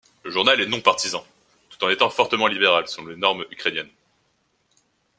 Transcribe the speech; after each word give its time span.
Le 0.23 0.31
journal 0.31 0.59
est 0.59 0.65
non 0.65 0.81
partisan, 0.81 1.23
tout 1.69 1.83
en 1.85 1.89
étant 1.89 2.09
fortement 2.09 2.47
libéral 2.47 2.87
selon 2.87 3.05
les 3.05 3.15
normes 3.15 3.45
ukrainiennes. 3.51 3.91